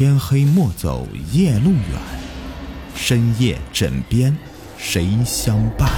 [0.00, 2.00] 天黑莫走夜路远，
[2.94, 4.34] 深夜枕边
[4.78, 5.90] 谁相伴？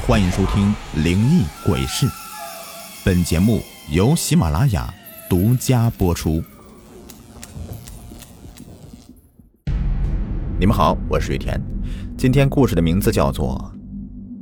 [0.00, 0.74] 欢迎收听
[1.04, 2.06] 《灵异鬼事》，
[3.04, 3.60] 本节目
[3.90, 4.90] 由喜马拉雅
[5.28, 6.42] 独家播出。
[10.58, 11.60] 你们好，我是雨田，
[12.16, 13.70] 今天故事的名字叫做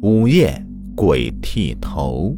[0.06, 0.64] 《午夜
[0.94, 2.32] 鬼剃头》。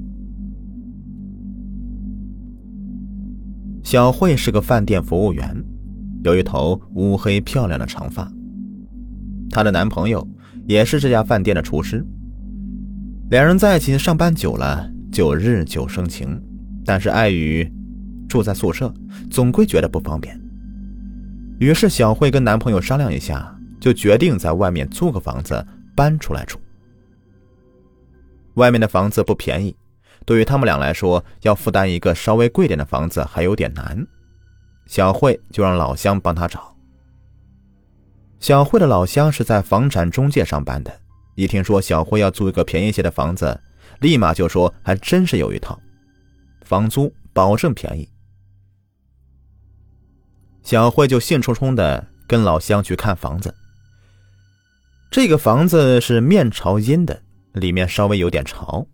[3.92, 5.54] 小慧是个饭店服务员，
[6.24, 8.26] 有一头乌黑漂亮的长发。
[9.50, 10.26] 她的男朋友
[10.66, 12.02] 也是这家饭店的厨师。
[13.28, 16.42] 两人在一起上班久了，就日久生情。
[16.86, 17.70] 但是碍于
[18.26, 18.90] 住在宿舍，
[19.30, 20.40] 总归觉得不方便。
[21.58, 25.62] 于是小慧跟男朋友商量一下，就决定在外面租个房子
[25.94, 26.58] 搬出来住。
[28.54, 29.76] 外面的房子不便宜。
[30.24, 34.06] 对于他们俩来说，要负担一个稍微贵点的房子还有点难。
[34.86, 36.76] 小慧就让老乡帮她找。
[38.40, 40.92] 小慧的老乡是在房产中介上班的，
[41.34, 43.60] 一听说小慧要租一个便宜些的房子，
[44.00, 45.78] 立马就说还真是有一套，
[46.62, 48.08] 房租保证便宜。
[50.62, 53.54] 小慧就兴冲冲的跟老乡去看房子。
[55.10, 58.86] 这个房子是面朝阴的，里面稍微有点潮。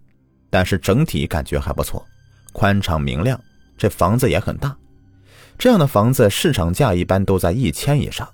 [0.50, 2.04] 但是整体感觉还不错，
[2.52, 3.41] 宽敞明亮，
[3.77, 4.77] 这房子也很大。
[5.58, 8.28] 这样的房子市场价一般都在一千以上，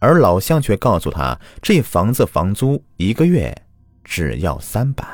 [0.00, 3.54] 而老乡却告诉他，这房子房租一个月
[4.02, 5.04] 只要三百。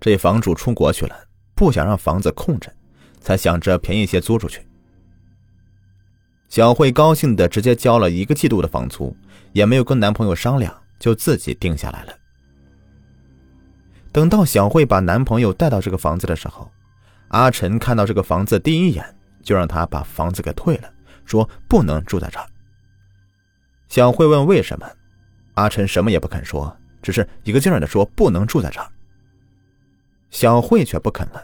[0.00, 1.16] 这房主出国去了，
[1.54, 2.72] 不想让房子空着，
[3.20, 4.60] 才想着便宜些租出去。
[6.48, 9.16] 小慧高兴的直接交了一个季度的房租，
[9.52, 12.17] 也没有跟男朋友商量，就自己定下来了。
[14.18, 16.68] 等到小慧把男朋友带到这个房子的时候，
[17.28, 20.92] 阿晨看到这个房子第一眼就让他把房子给退了，
[21.24, 22.44] 说不能住在这儿。
[23.86, 24.90] 小慧问为什么，
[25.54, 28.88] 阿晨什么也不肯说，只是一个劲儿的说不能住在这儿。
[30.30, 31.40] 小慧却不肯了，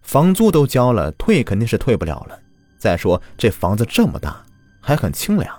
[0.00, 2.40] 房租都交了，退肯定是退不了了。
[2.78, 4.42] 再说这房子这么大，
[4.80, 5.54] 还很清凉，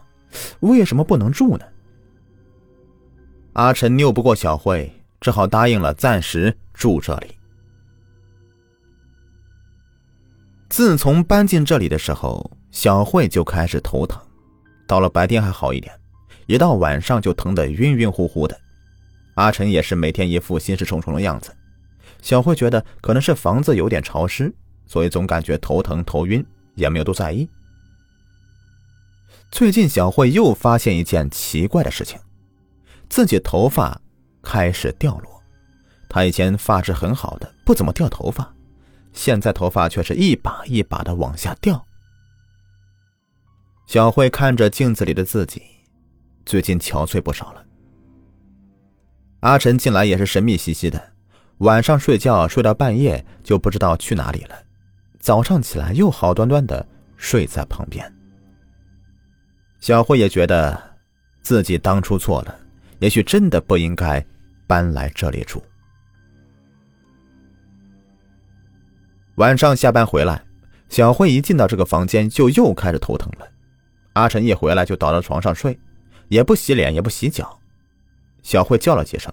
[0.61, 1.65] 为什么不能住呢？
[3.53, 4.91] 阿晨拗不过小慧。
[5.19, 7.35] 只好答应了，暂时住这里。
[10.69, 14.21] 自从搬进这里的时候，小慧就开始头疼，
[14.85, 15.97] 到了白天还好一点，
[16.45, 18.59] 一到晚上就疼得晕晕乎乎的。
[19.35, 21.55] 阿晨也是每天一副心事重重的样子。
[22.21, 24.53] 小慧觉得可能是房子有点潮湿，
[24.85, 26.45] 所以总感觉头疼头晕，
[26.75, 27.47] 也没有多在意。
[29.49, 32.19] 最近，小慧又发现一件奇怪的事情，
[33.09, 34.01] 自己头发。
[34.47, 35.43] 开始掉落，
[36.07, 38.49] 他以前发质很好的，不怎么掉头发，
[39.11, 41.85] 现在头发却是一把一把的往下掉。
[43.87, 45.61] 小慧看着镜子里的自己，
[46.45, 47.65] 最近憔悴不少了。
[49.41, 51.11] 阿晨进来也是神秘兮兮的，
[51.57, 54.55] 晚上睡觉睡到半夜就不知道去哪里了，
[55.19, 56.87] 早上起来又好端端的
[57.17, 58.09] 睡在旁边。
[59.81, 60.81] 小慧也觉得
[61.41, 62.59] 自己当初错了，
[62.99, 64.25] 也许真的不应该。
[64.67, 65.63] 搬来这里住。
[69.35, 70.43] 晚上下班回来，
[70.89, 73.47] 小慧一进到这个房间就又开始头疼了。
[74.13, 75.79] 阿晨一回来就倒到床上睡，
[76.27, 77.59] 也不洗脸也不洗脚。
[78.41, 79.31] 小慧叫了几声，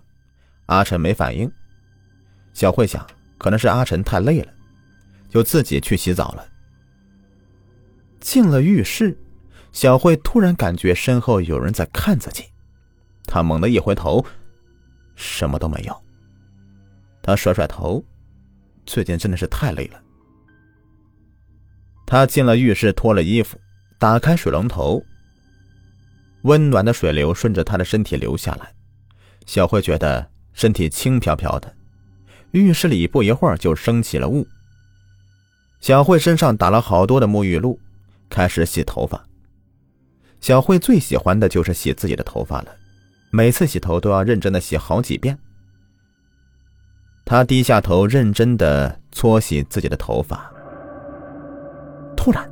[0.67, 1.50] 阿晨没反应。
[2.53, 3.06] 小慧想，
[3.39, 4.53] 可能是阿晨太累了，
[5.28, 6.47] 就自己去洗澡了。
[8.21, 9.19] 进了浴室，
[9.73, 12.44] 小慧突然感觉身后有人在看自己，
[13.27, 14.25] 她猛地一回头。
[15.15, 16.05] 什么都没有。
[17.23, 18.05] 他甩甩头，
[18.87, 20.01] 最近真的是太累了。
[22.07, 23.59] 他进了浴室，脱了衣服，
[23.99, 25.03] 打开水龙头，
[26.43, 28.71] 温暖的水流顺着他的身体流下来。
[29.47, 31.75] 小慧觉得身体轻飘飘的。
[32.53, 34.47] 浴室里不一会儿就升起了雾。
[35.81, 37.79] 小慧身上打了好多的沐浴露，
[38.29, 39.23] 开始洗头发。
[40.41, 42.77] 小慧最喜欢的就是洗自己的头发了。
[43.35, 45.37] 每次洗头都要认真的洗好几遍。
[47.25, 50.49] 他低下头，认真的搓洗自己的头发。
[52.17, 52.49] 突然，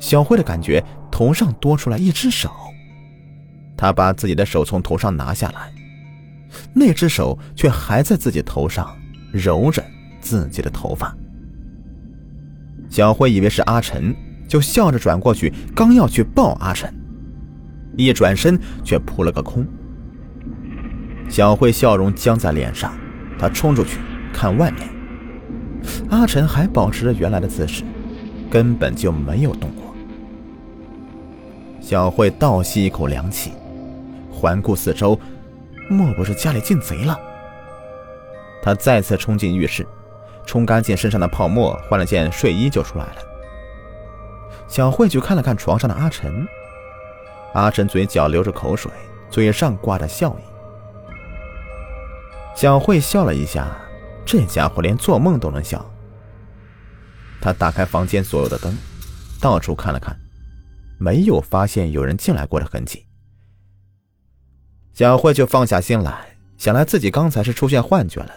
[0.00, 2.50] 小慧的感觉头上多出来一只手。
[3.76, 5.70] 他把自己的手从头上拿下来，
[6.72, 8.90] 那只手却还在自己头上
[9.34, 9.84] 揉着
[10.18, 11.14] 自己的头发。
[12.88, 14.16] 小慧以为是阿晨，
[14.48, 16.90] 就笑着转过去，刚要去抱阿晨，
[17.98, 19.66] 一转身却扑了个空。
[21.28, 22.92] 小慧笑容僵在脸上，
[23.38, 23.98] 她冲出去
[24.32, 24.88] 看外面。
[26.10, 27.82] 阿晨还保持着原来的姿势，
[28.50, 29.94] 根本就没有动过。
[31.80, 33.52] 小慧倒吸一口凉气，
[34.30, 35.18] 环顾四周，
[35.88, 37.18] 莫不是家里进贼了？
[38.62, 39.86] 她再次冲进浴室，
[40.46, 43.16] 冲干净身上的泡沫，换了件睡衣就出来了。
[44.68, 46.46] 小慧就看了看床上的阿晨，
[47.54, 48.90] 阿晨嘴角流着口水，
[49.28, 50.51] 嘴上挂着笑意。
[52.54, 53.76] 小慧笑了一下，
[54.24, 55.84] 这家伙连做梦都能笑。
[57.40, 58.76] 她打开房间所有的灯，
[59.40, 60.16] 到处看了看，
[60.98, 63.04] 没有发现有人进来过的痕迹。
[64.92, 68.30] 小慧就放下心来，想来自己刚才是出现幻觉了。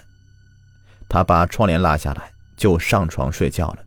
[1.08, 3.80] 她把窗帘拉下来，就上床睡觉了。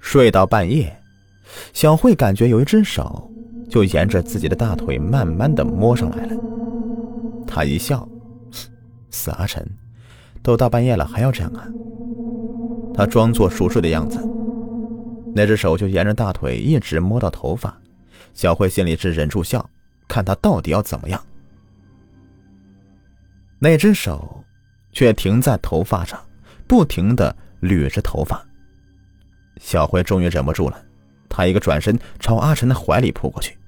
[0.00, 1.00] 睡到半夜，
[1.72, 3.30] 小慧感觉有一只手
[3.68, 6.34] 就沿着自己的大腿慢慢的摸上来了。
[7.52, 8.08] 他一笑
[9.10, 9.68] ：“死阿晨，
[10.40, 11.66] 都大半夜了还要这样啊？”
[12.94, 14.20] 他装作熟睡的样子，
[15.34, 17.76] 那只手就沿着大腿一直摸到头发。
[18.34, 19.68] 小慧心里是忍住笑，
[20.06, 21.20] 看他到底要怎么样。
[23.58, 24.44] 那只手
[24.92, 26.20] 却停在头发上，
[26.68, 28.40] 不停的捋着头发。
[29.60, 30.80] 小慧终于忍不住了，
[31.28, 33.58] 她一个转身朝阿晨的怀里扑过去，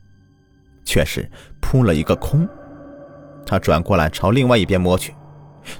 [0.85, 1.29] 却是
[1.61, 2.49] 扑了一个空。
[3.45, 5.15] 他转过来朝另外一边摸去，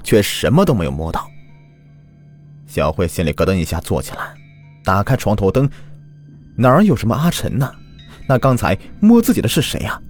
[0.03, 1.27] 却什么都没有摸到。
[2.65, 4.33] 小慧心里咯噔一下，坐起来，
[4.83, 5.69] 打开床头灯，
[6.55, 7.71] 哪儿有什么阿晨呢？
[8.27, 10.01] 那刚才摸自己的是谁呀？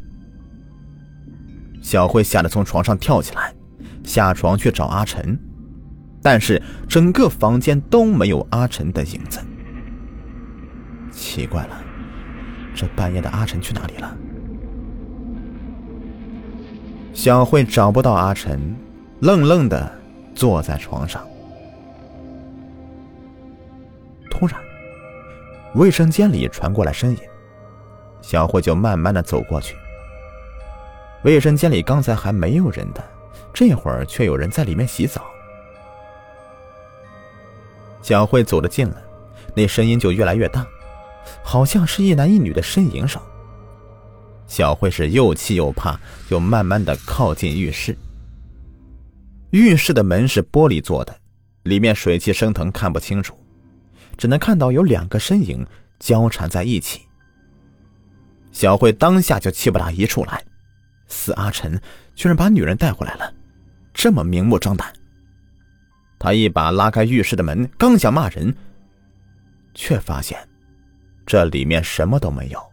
[1.81, 3.53] 小慧吓得从床上跳起来，
[4.03, 5.37] 下床去找阿晨，
[6.21, 9.39] 但是整个房间都没有阿晨的影子。
[11.11, 11.83] 奇怪了，
[12.73, 14.17] 这半夜的阿晨去哪里了？
[17.13, 18.75] 小慧找不到阿晨，
[19.19, 19.89] 愣愣的
[20.33, 21.25] 坐在床上。
[24.31, 24.59] 突然，
[25.75, 27.17] 卫生间里传过来声音，
[28.21, 29.75] 小慧就慢慢的走过去。
[31.23, 33.03] 卫生间里刚才还没有人的，
[33.53, 35.21] 这会儿却有人在里面洗澡。
[38.01, 38.97] 小慧走得近了，
[39.53, 40.65] 那声音就越来越大。
[41.41, 43.21] 好像是一男一女的呻吟声。
[44.53, 47.97] 小慧是又气又怕，又慢慢的靠近浴室。
[49.49, 51.19] 浴室的门是玻璃做的，
[51.63, 53.35] 里面水汽升腾，看不清楚，
[54.15, 55.65] 只能看到有两个身影
[55.97, 57.01] 交缠在一起。
[58.51, 60.45] 小慧当下就气不打一处来，
[61.07, 61.81] 死阿晨
[62.13, 63.33] 居然把女人带回来了，
[63.91, 64.93] 这么明目张胆。
[66.19, 68.55] 他一把拉开浴室的门，刚想骂人，
[69.73, 70.37] 却发现。
[71.25, 72.72] 这里面什么都没有，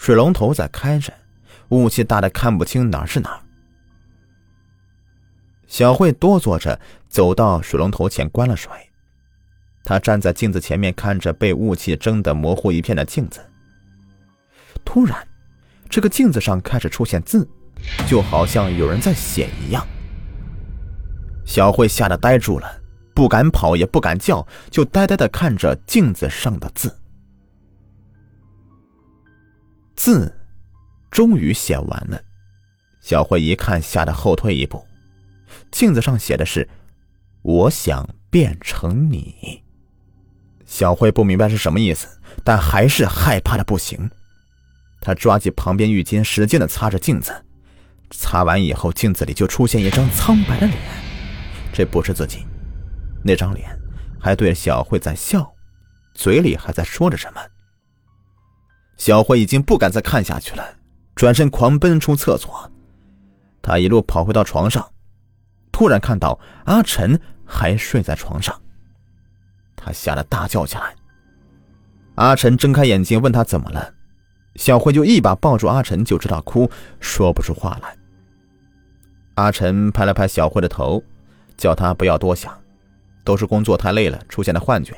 [0.00, 1.12] 水龙头在开着，
[1.68, 3.38] 雾气大的看不清哪是哪。
[5.66, 6.80] 小慧哆嗦着
[7.10, 8.72] 走到水龙头前关了水，
[9.84, 13.40] 她站在镜子前面看着被雾气蒸得模糊一片的镜子。
[14.86, 15.28] 突然，
[15.90, 17.46] 这个镜子上开始出现字，
[18.08, 19.86] 就好像有人在写一样。
[21.44, 22.80] 小慧吓得呆住了，
[23.12, 26.90] 不敢跑也不敢叫，就呆呆的看着镜子上的字。
[30.00, 30.34] 字
[31.10, 32.18] 终于写完了，
[33.02, 34.82] 小慧一看，吓得后退一步。
[35.70, 36.66] 镜子上写的是
[37.44, 39.62] ：“我想变成你。”
[40.64, 44.10] 小慧不明白是什么意思，但还是害怕的不行。
[45.02, 47.44] 她抓起旁边浴巾，使劲的擦着镜子。
[48.10, 50.78] 擦完以后，镜子里就出现一张苍白的脸，
[51.74, 52.46] 这不是自己。
[53.22, 53.68] 那张脸
[54.18, 55.52] 还对小慧在笑，
[56.14, 57.42] 嘴里还在说着什么。
[59.00, 60.76] 小慧已经不敢再看下去了，
[61.14, 62.70] 转身狂奔出厕所。
[63.62, 64.86] 她一路跑回到床上，
[65.72, 68.60] 突然看到阿晨还睡在床上，
[69.74, 70.94] 她吓得大叫起来。
[72.16, 73.94] 阿晨睁开眼睛问他怎么了，
[74.56, 77.96] 小慧就一把抱住阿晨，就知道哭，说不出话来。
[79.36, 81.02] 阿晨拍了拍小慧的头，
[81.56, 82.54] 叫她不要多想，
[83.24, 84.94] 都是工作太累了出现的幻觉。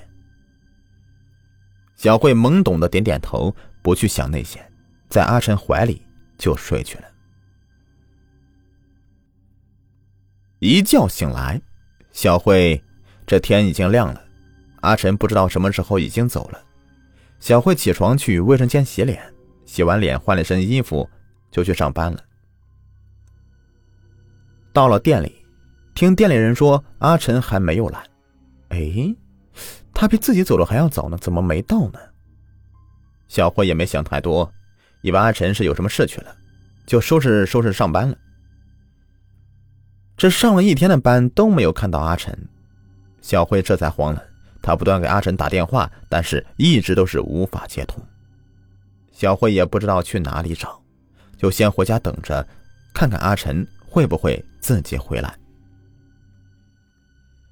[1.94, 3.54] 小慧懵懂的点点头。
[3.83, 4.65] 不去想那些，
[5.09, 6.01] 在阿晨怀里
[6.39, 7.05] 就睡去了。
[10.61, 11.61] 一觉醒来，
[12.12, 12.83] 小慧，
[13.27, 14.23] 这天已经亮了。
[14.83, 16.65] 阿晨不知道什么时候已经走了。
[17.41, 19.21] 小慧起床去卫生间洗脸，
[19.67, 21.09] 洗完脸换了身衣服
[21.51, 22.25] 就去上班了。
[24.73, 25.45] 到了店里，
[25.95, 28.05] 听店里人说阿晨还没有来。
[28.69, 29.15] 哎，
[29.93, 31.99] 他比自己走的还要早呢，怎么没到呢？
[33.33, 34.53] 小慧也没想太多，
[35.01, 36.37] 以为阿晨是有什么事去了，
[36.85, 38.15] 就收拾收拾上班了。
[40.19, 42.39] 这上了一天的班都没有看到阿晨，
[43.23, 44.23] 小慧这才慌了，
[44.61, 48.05] 她不断给阿晨打电话，但是一直都是无法接通。
[49.12, 50.79] 小慧也不知道去哪里找，
[51.39, 52.47] 就先回家等着，
[52.93, 55.35] 看看阿晨会不会自己回来。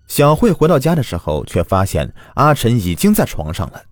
[0.09, 3.83] 小慧回到家的时候，却发现阿晨已经在床上了。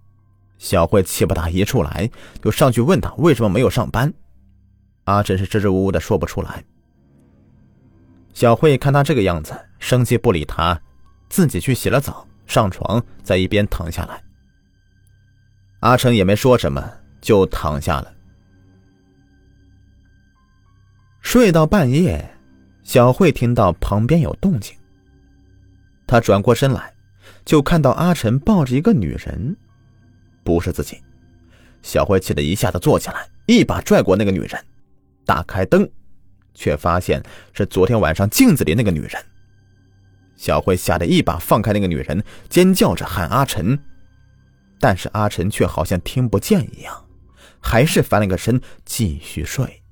[0.59, 2.11] 小慧气不打一处来，
[2.43, 4.13] 就上去问他为什么没有上班。
[5.05, 6.63] 阿晨是支支吾吾的说不出来。
[8.35, 10.79] 小慧看他这个样子，生气不理他，
[11.29, 14.23] 自己去洗了澡，上床在一边躺下来。
[15.81, 18.13] 阿成也没说什么，就躺下了。
[21.21, 22.29] 睡到半夜，
[22.83, 24.77] 小慧听到旁边有动静。
[26.07, 26.93] 他转过身来，
[27.45, 29.57] 就看到阿晨抱着一个女人，
[30.49, 30.99] 不是自己。
[31.83, 34.65] 小慧气得一下子坐起来，一把拽过那个女人，
[35.27, 35.87] 打开灯，
[36.55, 39.13] 却发现是昨天晚上镜子里那个女人。
[40.37, 43.79] 小慧吓得一把放开那个女人，尖叫着喊阿晨，
[44.81, 47.05] 但是阿晨却好像听不见一样，
[47.61, 49.83] 还是翻了个身继续睡。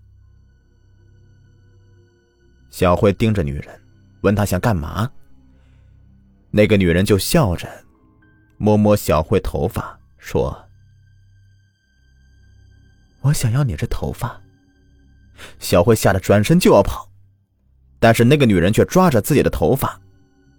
[2.71, 3.79] 小慧盯着女人，
[4.23, 5.11] 问她想干嘛。
[6.51, 7.69] 那个女人就笑着，
[8.57, 9.96] 摸摸小慧头发，
[10.26, 10.68] 说
[13.23, 14.42] ：“我想要你这头发。”
[15.61, 17.09] 小慧吓得转身就要跑，
[18.00, 20.00] 但是那个女人却抓着自己的头发，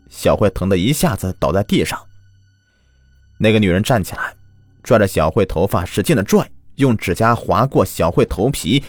[0.10, 2.02] 小慧疼得一下子倒在地上。
[3.38, 4.34] 那个女人站起来，
[4.84, 8.82] 拽着小慧头发使劲的拽，用指甲划过小慧头皮，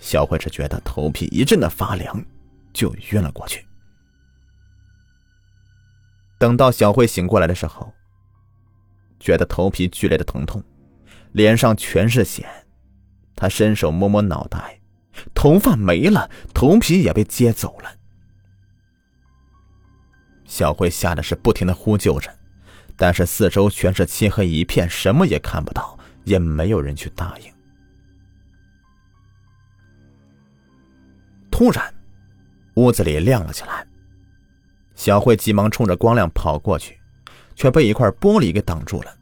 [0.00, 2.24] 小慧只觉得头皮一阵的发凉，
[2.72, 3.64] 就晕了过去。
[6.38, 7.92] 等到小慧醒过来的时候，
[9.24, 10.62] 觉得头皮剧烈的疼痛，
[11.32, 12.46] 脸上全是血。
[13.34, 14.78] 他伸手摸摸脑袋，
[15.34, 17.90] 头发没了，头皮也被接走了。
[20.44, 22.30] 小慧吓得是不停的呼救着，
[22.96, 27.50] 但是四周全是漆黑一片，什么也看不到，也没有人去答应。
[31.50, 31.82] 突然，
[32.74, 33.86] 屋子里亮了起来。
[34.94, 37.00] 小慧急忙冲着光亮跑过去，
[37.54, 39.14] 却被一块玻璃给挡住了。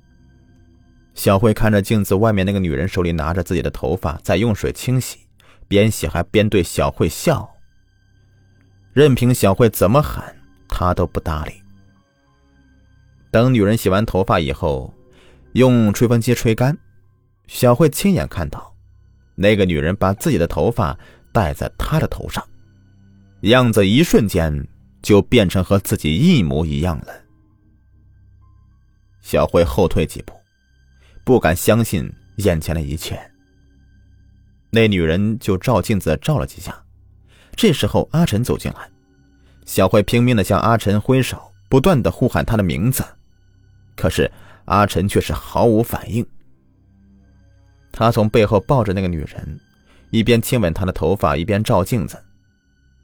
[1.15, 5.19] 小慧看着镜子外面那个女人手里拿着自己的头发，在用水清洗，
[5.69, 7.49] 边洗还边对小慧笑。
[8.93, 10.35] 任凭小慧怎么喊，
[10.69, 11.53] 她都不搭理。
[13.31, 14.93] 等女人洗完头发以后，
[15.53, 16.77] 用吹风机吹干，
[17.47, 18.75] 小慧亲眼看到，
[19.35, 20.99] 那个女人把自己的头发
[21.33, 22.43] 戴在她的头上，
[23.43, 24.67] 样子一瞬间。
[25.03, 27.07] 就变成和自己一模一样了。
[29.23, 30.35] 小慧后退几步，
[31.25, 33.19] 不敢相信眼前的一切。
[34.71, 36.75] 那女人就照镜子照了几下，
[37.57, 38.91] 这时候阿晨走进来，
[39.65, 43.05] 小慧拼命的向阿晨挥手，不断的呼喊他的名字，
[43.97, 44.31] 可是
[44.65, 46.27] 阿晨却是毫无反应。
[47.93, 49.61] 他从背后抱着那个女人，
[50.11, 52.17] 一边亲吻她的头发，一边照镜子。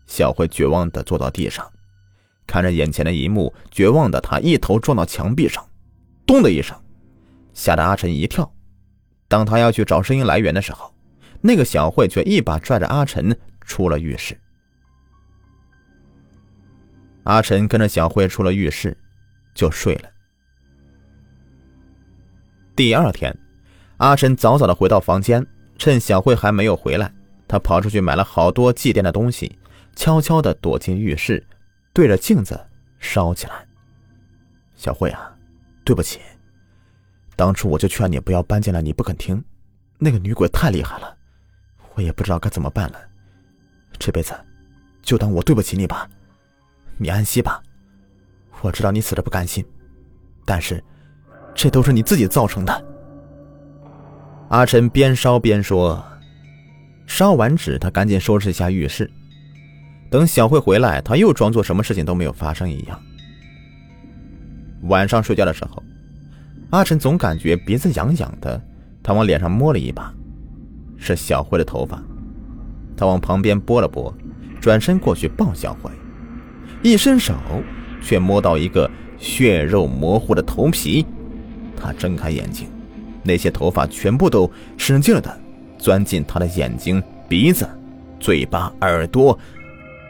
[0.07, 1.71] 小慧绝望的坐到地上。
[2.47, 5.63] 看着眼前的一幕，绝望的他一头撞到墙壁上，
[6.29, 6.79] 咚的一声，
[7.55, 8.53] 吓得阿晨一跳。
[9.29, 10.95] 当他要去找声音来源的时候，
[11.41, 14.39] 那个小慧却一把拽着阿晨出了浴室。
[17.25, 18.95] 阿晨跟着小慧出了浴室，
[19.55, 20.11] 就睡了。
[22.77, 23.35] 第二天，
[23.97, 25.47] 阿晨早早的回到房间，
[25.79, 27.11] 趁小慧还没有回来，
[27.49, 29.59] 他跑出去买了好多祭奠的东西，
[29.97, 31.43] 悄悄的躲进浴室。
[31.95, 32.61] 对着镜子
[32.99, 33.67] 烧起来。
[34.77, 35.35] 小慧啊，
[35.89, 36.21] 对不起，
[37.35, 39.43] 当初我就劝你不要搬进来，你不肯听。
[39.97, 41.17] 那个女鬼太厉害了，
[41.95, 43.01] 我也不知道该怎么办了。
[43.99, 44.35] 这辈子
[45.01, 46.07] 就当我对不起你吧，
[46.99, 47.63] 你安息吧。
[48.61, 49.65] 我知道你死的不甘心，
[50.45, 50.85] 但是
[51.55, 52.85] 这都是你自己造成的。
[54.51, 56.05] 阿晨边烧边说，
[57.07, 59.11] 烧完纸，他赶紧收拾一下浴室。
[60.11, 63.03] 等小慧回来，他又装作什么事情都没有发生一样。
[64.83, 65.83] 晚上睡觉的时候，
[66.71, 68.61] 阿晨总感觉鼻子痒痒的，
[69.03, 70.13] 他往脸上摸了一把，
[70.97, 72.03] 是小慧的头发。
[72.97, 74.13] 他往旁边拨了拨，
[74.61, 75.91] 转身过去抱小慧，
[76.83, 77.35] 一伸手
[78.03, 81.07] 却摸到一个血肉模糊的头皮。
[81.77, 82.69] 他睁开眼睛，
[83.23, 85.41] 那些头发全部都使劲的
[85.79, 87.69] 钻进他的眼睛、鼻子、
[88.19, 89.39] 嘴巴、耳朵。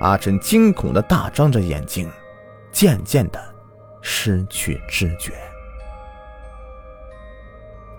[0.01, 2.09] 阿晨惊恐的大张着眼睛，
[2.73, 3.39] 渐渐的
[4.01, 5.33] 失去知觉。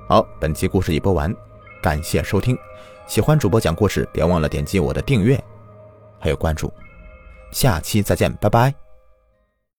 [0.08, 1.34] 好，本期故事已播完，
[1.82, 2.58] 感谢收听。
[3.06, 5.40] 喜欢主播讲故事，别忘了点击我的订阅，
[6.20, 6.72] 还有关注。
[7.52, 8.89] 下期再见，拜拜。